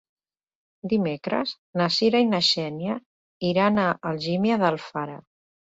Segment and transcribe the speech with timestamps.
[0.93, 2.97] Dimecres na Cira i na Xènia
[3.53, 5.25] iran a Algímia d'Alfara.